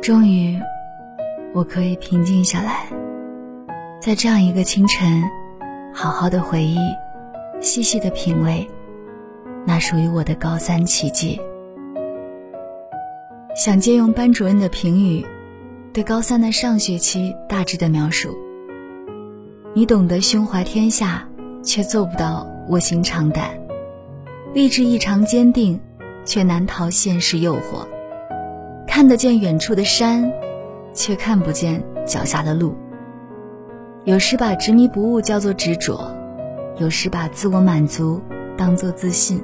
[0.00, 0.58] 终于，
[1.52, 2.86] 我可以平静下来，
[4.00, 5.22] 在这样一个清晨，
[5.92, 6.78] 好好的回忆，
[7.60, 8.66] 细细的品味，
[9.66, 11.38] 那属于我的高三奇迹。
[13.54, 15.26] 想借用班主任的评语，
[15.92, 18.34] 对高三的上学期大致的描述：
[19.74, 21.28] 你懂得胸怀天下，
[21.62, 23.50] 却做不到卧薪尝胆；
[24.54, 25.78] 立志异常坚定，
[26.24, 27.84] 却难逃现实诱惑；
[28.88, 30.32] 看得见远处的山，
[30.92, 32.74] 却看不见脚下的路。
[34.04, 36.10] 有时把执迷不悟叫做执着，
[36.78, 38.20] 有时把自我满足
[38.56, 39.40] 当做自信。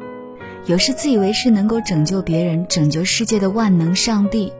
[0.65, 4.51] 有时自以为是能够拯救别人、拯救世界的万能上帝，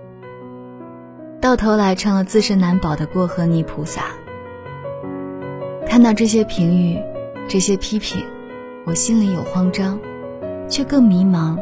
[1.41, 4.03] 到头来成了自身难保的过河泥菩萨。
[5.89, 7.01] 看到这些评语、
[7.49, 8.23] 这些批评，
[8.85, 9.99] 我心里有慌张，
[10.69, 11.59] 却更迷茫。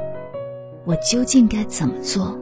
[0.85, 2.37] 我究竟该怎么做？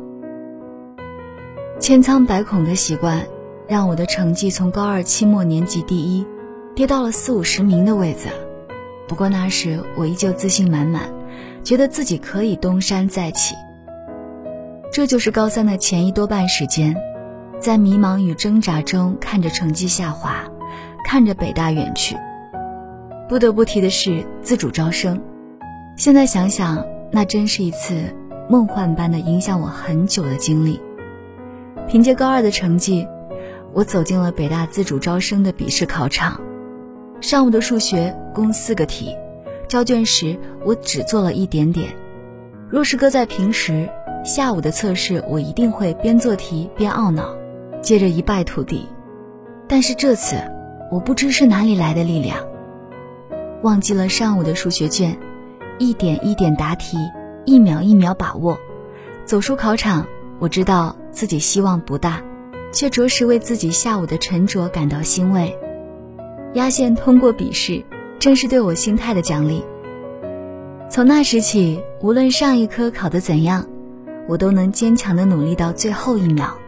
[1.81, 3.27] 千疮百孔的习惯，
[3.67, 6.27] 让我的成绩从高二期末年级第一，
[6.77, 8.29] 跌到了四五十名的位子。
[9.09, 11.11] 不过那时我依旧自信满满。
[11.63, 13.55] 觉得自己可以东山再起。
[14.91, 16.97] 这就是高三的前一多半时间，
[17.59, 20.45] 在迷茫与挣扎中，看着成绩下滑，
[21.05, 22.17] 看着北大远去。
[23.29, 25.21] 不得不提的是自主招生，
[25.97, 28.05] 现在想想，那真是一次
[28.49, 30.81] 梦幻般的影响我很久的经历。
[31.91, 33.05] 凭借高二的成绩，
[33.73, 36.41] 我走进了北大自主招生的笔试考场。
[37.21, 39.13] 上午的数学共四个题。
[39.67, 41.89] 交卷时，我只做了一点点。
[42.69, 43.89] 若是搁在平时，
[44.25, 47.35] 下午的测试我一定会边做题边懊恼，
[47.83, 48.87] 接着一败涂地。
[49.67, 50.37] 但是这次，
[50.93, 52.39] 我不知是哪里来的力量，
[53.63, 55.19] 忘记了上午的数学卷，
[55.81, 56.97] 一点一点答题，
[57.45, 58.57] 一秒一秒把握。
[59.25, 60.07] 走出考场，
[60.41, 62.21] 我知道自己希望不大，
[62.73, 65.57] 却着实为自己下午的沉着感到欣慰。
[66.55, 67.85] 压线通过笔试。
[68.21, 69.65] 正是对我心态的奖励。
[70.91, 73.67] 从那时起，无论上一科考得怎样，
[74.29, 76.59] 我都能坚强的努力到最后一秒。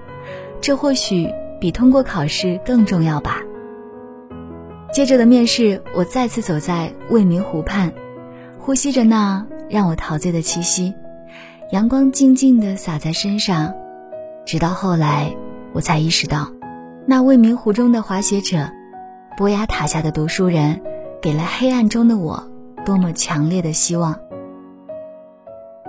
[0.62, 1.28] 这或许
[1.60, 3.42] 比通过考试更重要吧。
[4.94, 7.92] 接着的面试，我再次走在未名湖畔，
[8.58, 10.94] 呼吸着那让我陶醉的气息，
[11.72, 13.72] 阳光静静地洒在身上。
[14.44, 15.34] 直到后来，
[15.72, 16.50] 我才意识到，
[17.06, 18.70] 那未名湖中的滑雪者，
[19.38, 20.82] 波雅塔下的读书人。
[21.22, 22.50] 给了黑暗中的我
[22.84, 24.18] 多么强烈的希望。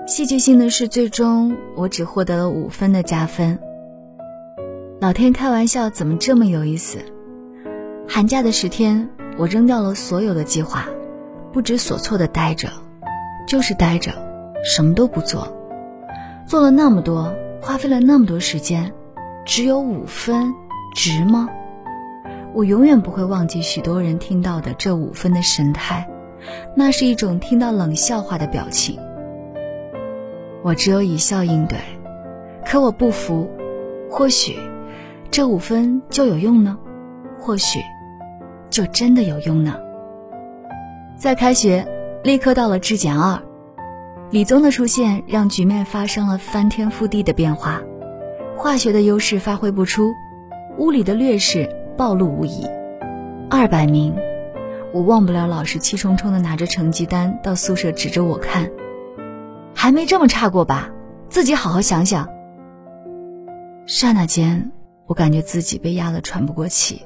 [0.06, 3.58] 戏剧性的是，最终我只获得了五分的加分。
[5.02, 7.00] 老天开玩笑，怎么这么有意思？
[8.08, 10.86] 寒假的十天，我扔掉了所有的计划，
[11.52, 12.70] 不知所措的待着，
[13.48, 14.14] 就是待着，
[14.64, 15.52] 什么都不做。
[16.46, 18.94] 做了那么多，花费了那么多时间，
[19.46, 20.54] 只有五分，
[20.96, 21.50] 值吗？
[22.54, 26.08] 我永远不会忘记许多人听到的这五分的神态，
[26.76, 29.00] 那是一种听到冷笑话的表情。
[30.62, 31.80] 我只有以笑应对，
[32.66, 33.50] 可我不服。
[34.10, 34.56] 或许
[35.32, 36.78] 这五分就有用呢，
[37.40, 37.80] 或许
[38.70, 39.76] 就真的有用呢。
[41.18, 41.88] 在开学，
[42.24, 43.42] 立刻到了质检二，
[44.34, 47.84] 李宗的出现让局面发生了翻天覆地的变化。
[48.58, 50.12] 化学的优势发挥不出，
[50.80, 51.70] 物理的劣势。
[51.96, 52.68] 暴露无遗，
[53.52, 54.16] 二百名，
[54.92, 58.72] 我忘不了老师气冲冲的拿着成绩单到宿舍指着我看，
[59.76, 60.90] 还没这么差过吧？
[61.30, 62.28] 自己好好想想。
[63.86, 64.72] 刹那间，
[65.06, 67.04] 我感觉自己被压得喘不过气，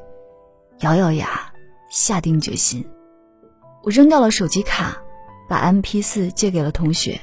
[0.79, 1.27] 咬咬牙，
[1.89, 2.87] 下定决心，
[3.83, 4.97] 我扔掉了手机卡，
[5.47, 7.19] 把 M P 四借给了同学，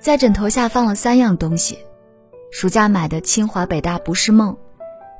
[0.00, 1.78] 在枕头下放了三样东西：
[2.50, 4.56] 暑假买的清华北大不是梦。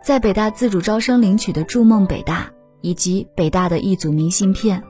[0.03, 2.51] 在北大自主招生领取的筑梦北大
[2.81, 4.83] 以及北大的一组明信片，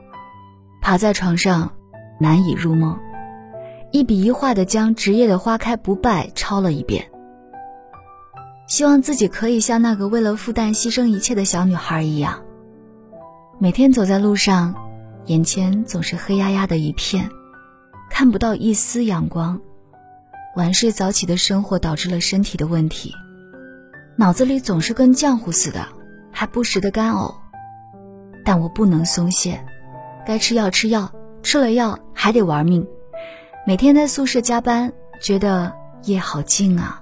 [0.81, 1.73] 趴在床上
[2.19, 2.97] 难以入梦，
[3.91, 7.09] 一笔一画的将职业的花开不败抄了一遍。
[8.67, 12.39] 希望自己可以像那个为了复旦牺牲一切的小女孩一样，
[13.57, 14.75] 每天走在路上，
[15.25, 17.27] 眼前总是黑压压的一片，
[18.19, 19.61] 看不到一丝阳光。
[20.57, 23.13] 晚睡早起的生活导致了身体的问题。
[24.17, 25.87] 脑子里总是跟浆糊似的，
[26.29, 27.33] 还不时的干呕，
[28.43, 29.65] 但我不能松懈，
[30.27, 31.09] 该吃药吃药，
[31.43, 32.85] 吃了药还得玩命，
[33.65, 35.73] 每天在宿舍加班，觉得
[36.03, 37.01] 夜好静啊，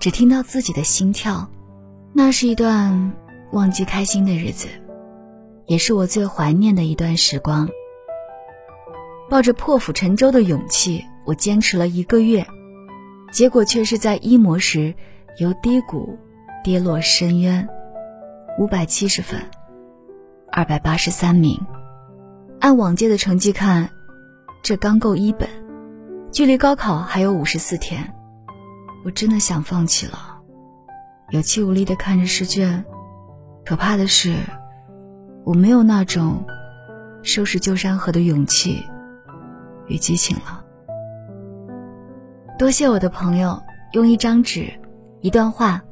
[0.00, 1.48] 只听到自己的心跳，
[2.12, 3.12] 那是一段
[3.52, 4.66] 忘记开心的日子，
[5.66, 7.68] 也是我最怀念的一段时光。
[9.28, 12.46] 抱着破釜沉舟的勇气，我坚持了一个月，
[13.32, 14.94] 结果却是在一模时。
[15.38, 16.16] 由低谷
[16.62, 17.68] 跌落深渊，
[18.56, 19.40] 五百七十分，
[20.52, 21.60] 二百八十三名。
[22.60, 23.90] 按往届的成绩看，
[24.62, 25.48] 这刚够一本，
[26.30, 28.14] 距离高考还有五十四天。
[29.04, 30.38] 我真的想放弃了，
[31.30, 32.84] 有气无力的看着试卷。
[33.64, 34.36] 可怕的是，
[35.44, 36.46] 我没有那种
[37.24, 38.86] 收拾旧山河的勇气
[39.86, 40.64] 与激情了。
[42.58, 44.72] 多谢我的朋友用一张纸、
[45.20, 45.82] 一段话，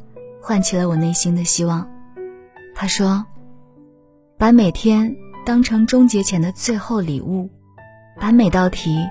[0.41, 1.91] 唤起了我内心的希望。
[2.75, 3.25] 他说
[4.39, 7.51] ：“把每天。”当成终结前的最后礼物，
[8.21, 9.05] 把每道题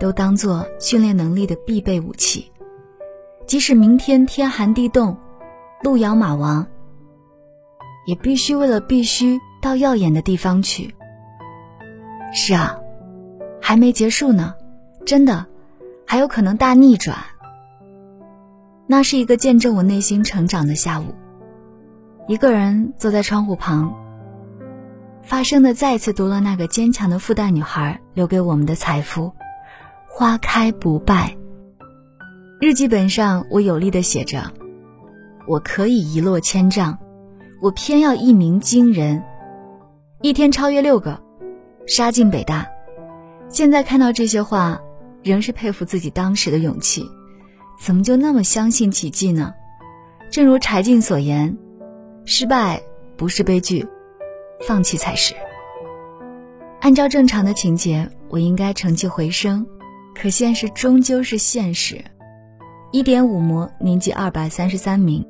[0.00, 2.50] 都当做训练能力的必备武器。
[3.46, 5.16] 即使明天天寒地冻，
[5.84, 6.66] 路遥马亡，
[8.04, 10.92] 也必须为了必须到耀眼的地方去。
[12.34, 12.76] 是啊，
[13.68, 14.54] 还没结束呢，
[15.04, 15.44] 真的，
[16.06, 17.18] 还有可能大逆转。
[18.86, 21.06] 那是一个见证我内心成长的下午，
[22.28, 23.92] 一个人坐在窗户旁。
[25.24, 29.32] 发生的再次读了那个坚强的复旦女孩留给我们的财富，
[30.06, 31.36] 花开不败。
[32.60, 34.44] 日记本上我有力的写着
[35.48, 36.96] ：“我可以一落千丈，
[37.60, 39.24] 我偏要一鸣惊人，
[40.22, 41.20] 一天超越六个，
[41.88, 42.64] 杀进北大。”
[43.48, 44.80] 现在看到这些话，
[45.22, 47.08] 仍是佩服自己当时的勇气，
[47.80, 49.52] 怎么就那么相信奇迹呢？
[50.30, 51.56] 正如柴静所言
[52.26, 52.82] ：“失败
[53.16, 53.86] 不是悲剧。”
[54.66, 55.34] 放弃才是。
[56.80, 59.66] 按照正常的情节，我应该成绩回升，
[60.14, 62.02] 可现实终究是现实。
[62.90, 65.24] 一点五模年级二百三十三名，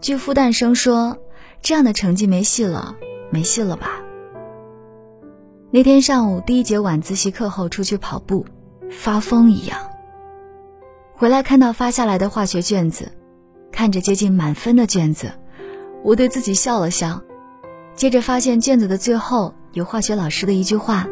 [0.00, 1.16] 据复旦生说，
[1.60, 2.96] 这样的成绩没戏了，
[3.30, 4.00] 没戏了吧？
[5.72, 8.46] 那天上午第一节晚自习课后出去跑步，
[8.88, 9.76] 发疯一样。
[11.16, 13.10] 回来看到发下来的化学卷子，
[13.72, 15.32] 看着接近满分的卷子，
[16.04, 17.20] 我对自己笑了笑。
[17.96, 21.08] 接着发现卷子的最后有化学老师的一句话：“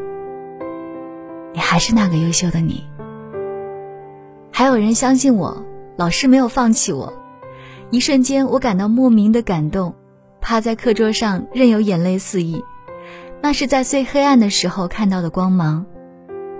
[1.52, 2.84] 你还是那个优秀的你。”
[4.52, 5.64] 还有人相信我，
[5.96, 7.12] 老师没有放弃我。
[7.90, 9.96] 一瞬间，我感到莫名的感动，
[10.40, 12.62] 趴在课桌上任由眼泪肆意。
[13.44, 15.84] 那是在最黑暗的时候看到的光芒。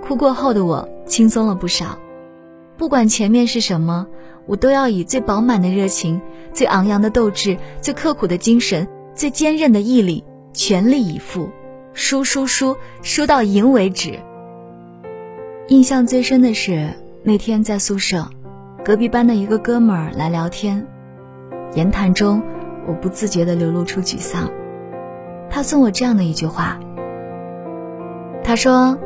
[0.03, 1.97] 哭过后的我轻松了不少。
[2.77, 4.05] 不管前面是什么，
[4.45, 6.21] 我都要以最饱满的热情、
[6.53, 8.87] 最昂扬的斗志、最刻苦的精神。
[9.15, 10.23] 最坚韧的毅力，
[10.53, 11.49] 全力以赴，
[11.93, 14.19] 输输输，输到赢为止。
[15.69, 16.87] 印象最深的是
[17.23, 18.29] 那天在宿舍，
[18.83, 20.85] 隔壁班的一个哥们儿来聊天，
[21.73, 22.43] 言谈中
[22.87, 24.47] 我不自觉地流露出沮丧。
[25.55, 26.77] 他送我这样的一句话
[28.43, 28.99] ：“他说，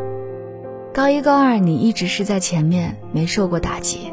[0.92, 4.12] 高一高二你一直是在前面，没受过打击，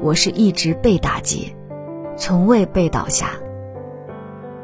[0.00, 1.54] 我是一直被打击，
[2.16, 3.32] 从未被倒下。”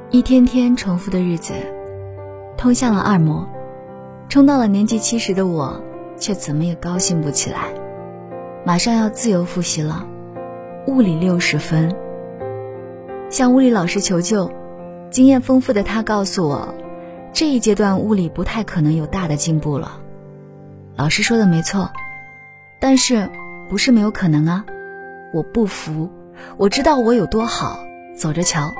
[0.09, 1.53] 一天天重复的日子，
[2.57, 3.47] 通向了二模，
[4.31, 5.79] 冲到了年级七十的我，
[6.17, 7.75] 却怎么也高兴不起来。
[8.65, 10.07] 马上要自由复习了，
[10.87, 11.95] 物理六十分。
[13.29, 14.51] 向物理老师求救，
[15.11, 16.75] 经验丰富的他告诉我，
[17.33, 20.01] 这一阶段物理不太可能有大的进步了。
[20.97, 21.91] 老师说的没错，
[22.79, 23.31] 但是
[23.69, 24.65] 不是没有可能啊？
[25.33, 26.11] 我不服，
[26.59, 27.79] 我知道我有多好，
[28.15, 28.71] 走着瞧。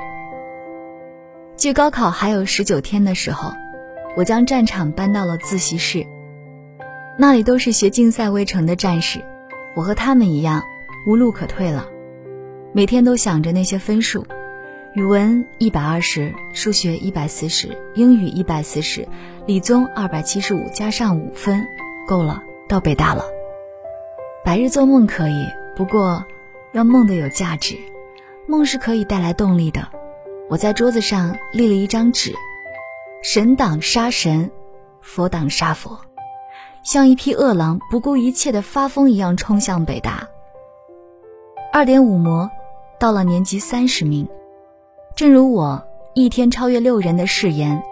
[1.57, 3.53] 距高考还有十九天的时候，
[4.15, 6.05] 我将战场搬到了自习室。
[7.17, 9.19] 那里都是学竞赛未成的战士，
[9.75, 10.61] 我和他们一样
[11.07, 11.87] 无路可退了。
[12.71, 14.25] 每天都想着那些分数：
[14.95, 19.07] 语文一百二十，数学一百四十，英语一百四十，
[19.47, 21.65] 理综二百七十五，加上五分，
[22.07, 23.25] 够了，到北大了。
[24.45, 26.23] 白日做梦可以，不过
[26.73, 27.75] 要梦的有价值，
[28.47, 29.87] 梦是可以带来动力的。
[30.47, 32.31] 我在桌子上立了一张纸，
[33.23, 34.51] 神挡杀神，
[35.01, 36.01] 佛挡杀佛，
[36.83, 40.27] 像一匹饿狼，不顾一切的发疯一样冲向北大。
[41.71, 42.51] 二点五模，
[42.99, 44.29] 到了年级三十名，
[45.15, 47.83] 正如我一天超越六人的誓言。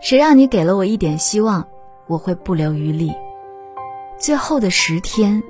[0.00, 1.66] 谁让你给了我一点希望，
[2.06, 3.12] 我会不留余力。
[4.16, 5.42] 最后的十天，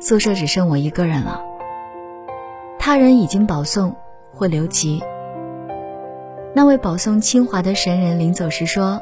[0.00, 1.42] 宿舍只剩我一个人了，
[2.78, 3.94] 他人已经保送。
[4.34, 5.02] 或留级。
[6.54, 9.00] 那位保送清华的神人临走时说：“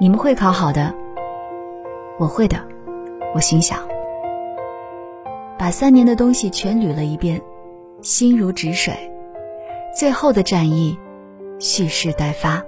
[0.00, 0.94] 你们会考好的，
[2.18, 2.56] 我会的。”
[3.34, 3.78] 我心想，
[5.58, 7.42] 把三年的东西全捋了一遍，
[8.00, 8.94] 心如止水。
[10.00, 10.98] 最后的战役，
[11.58, 12.64] 蓄势待发。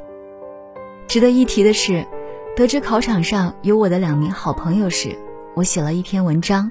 [1.09, 2.07] 值得一提的是，
[2.55, 5.17] 得知考场上有我的两名好朋友时，
[5.55, 6.71] 我写了一篇文章，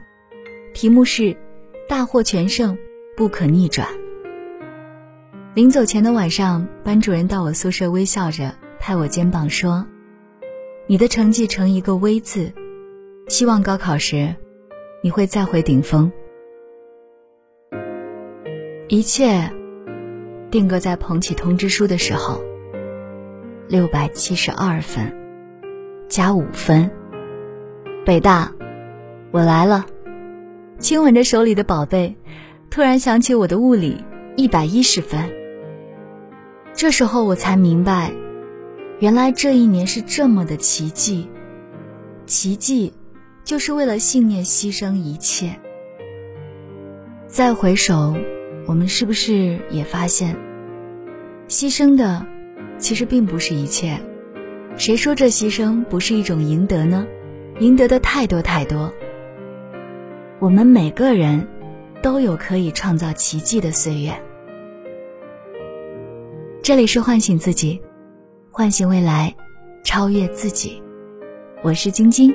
[0.71, 1.35] 题目是
[1.89, 2.77] “大获全胜，
[3.17, 3.87] 不可逆转”。
[5.55, 9.83] 临走前的晚上，班主任到我宿舍，微笑着拍我肩膀说
[10.85, 12.53] ：“你的成绩呈一个 V 字，
[13.29, 14.35] 希望高考时
[15.01, 16.11] 你会再回顶峰。”
[18.89, 19.51] 一切
[20.51, 22.43] 定格在捧起通知书的时候，
[23.69, 25.15] 六百七十二分
[26.09, 26.91] 加五分，
[28.05, 28.51] 北大，
[29.31, 29.85] 我来了。
[30.77, 32.17] 亲吻着手里的宝贝，
[32.69, 34.03] 突然想起我的物理
[34.35, 35.31] 一百一十分。
[36.73, 38.11] 这时候我才明白，
[38.99, 41.29] 原来这一年是这么的奇迹，
[42.25, 42.93] 奇迹
[43.45, 45.55] 就是为了信念牺牲一切。
[47.27, 48.17] 再回首，
[48.67, 50.35] 我们是不是也发现，
[51.47, 52.25] 牺牲的
[52.77, 53.99] 其实并不是一切？
[54.77, 57.05] 谁说这牺牲不是一种赢得呢？
[57.59, 58.91] 赢得的太多太多。
[60.39, 61.47] 我们每个人
[62.01, 64.13] 都有可以创造奇迹的岁月。
[66.63, 67.81] 这里是唤醒自己，
[68.49, 69.35] 唤醒未来，
[69.83, 70.81] 超越自己。
[71.61, 72.33] 我是晶晶，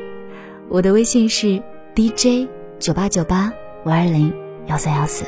[0.68, 1.60] 我的微信是
[1.94, 3.52] DJ 九八九八
[3.84, 4.32] 五二零
[4.66, 5.24] 幺三幺四。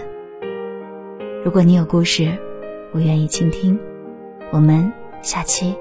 [1.44, 2.36] 如果你有故事，
[2.92, 3.78] 我愿意倾听。
[4.50, 4.92] 我们
[5.22, 5.74] 下期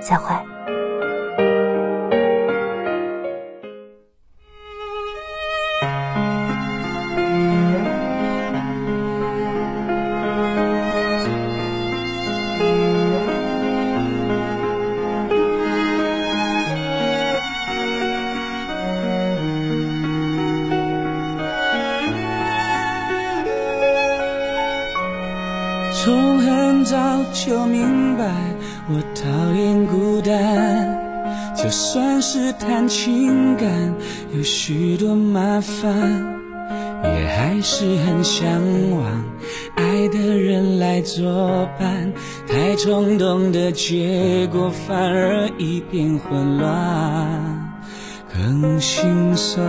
[0.00, 0.53] 再会。
[34.36, 35.94] 有许多麻烦，
[37.04, 38.50] 也还是很向
[38.90, 39.24] 往
[39.76, 42.12] 爱的人来作伴。
[42.48, 47.72] 太冲动的结果，反而一片混乱，
[48.32, 49.64] 更心酸，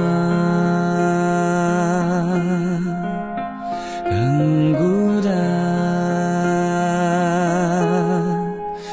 [4.09, 5.31] 更孤单。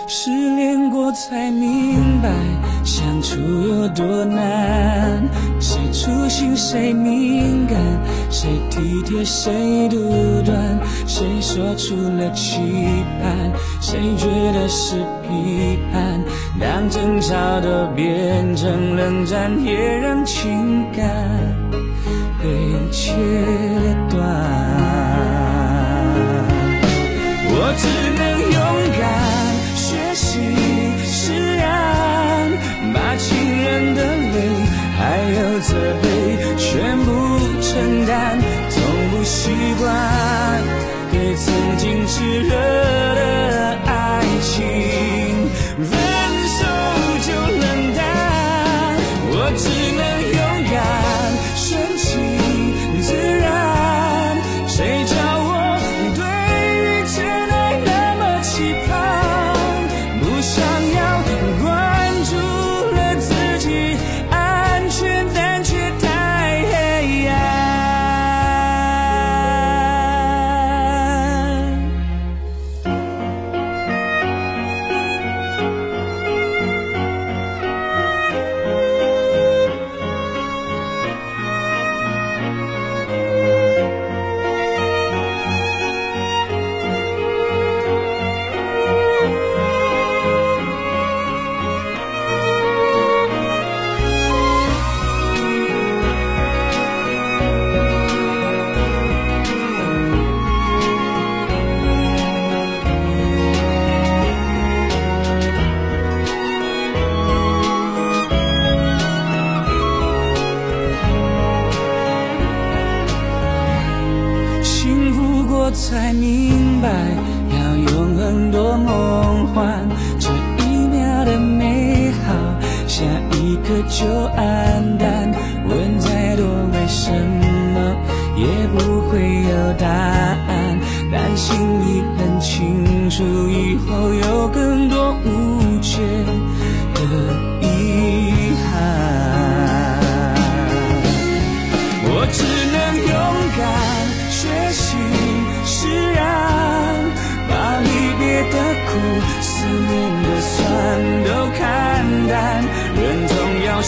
[0.06, 2.28] 失恋过才明白
[2.84, 5.01] 相处有多难，
[6.02, 7.78] 初心谁敏感，
[8.28, 9.96] 谁体贴谁独
[10.44, 12.58] 断，谁说出了期
[13.20, 16.20] 盼，谁觉得是批判。
[16.58, 21.06] 当争吵都变成冷战，也让情感
[22.42, 22.48] 被
[22.90, 23.14] 切
[24.10, 24.81] 断。
[35.02, 36.06] 还有责备，
[36.56, 37.10] 全部
[37.60, 38.38] 承担，
[38.70, 40.62] 从不习惯
[41.10, 42.91] 给曾经炙热。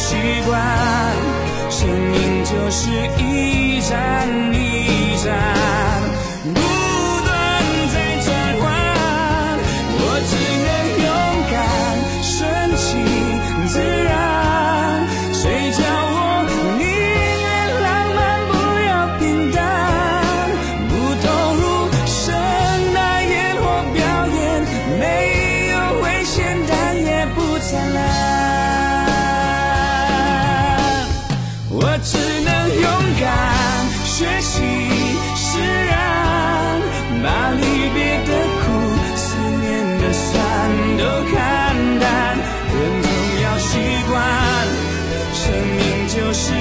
[0.07, 0.61] 习惯，
[1.71, 5.54] 生命就是一站一站，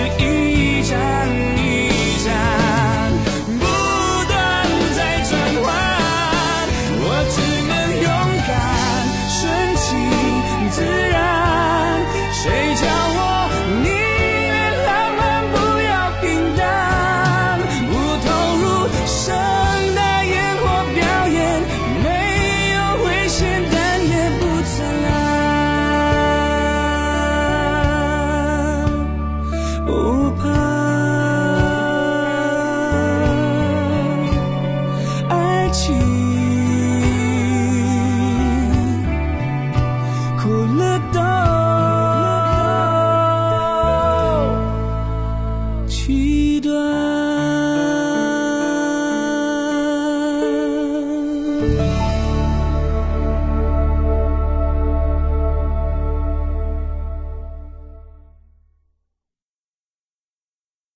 [0.05, 0.42] 一